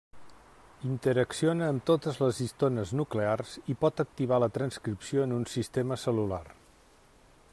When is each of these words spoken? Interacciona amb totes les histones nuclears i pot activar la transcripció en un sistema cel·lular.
Interacciona 0.91 1.67
amb 1.73 1.83
totes 1.89 2.17
les 2.23 2.39
histones 2.45 2.95
nuclears 3.01 3.53
i 3.73 3.77
pot 3.85 4.03
activar 4.07 4.41
la 4.45 4.51
transcripció 4.59 5.29
en 5.29 5.39
un 5.39 5.47
sistema 5.55 6.01
cel·lular. 6.05 6.45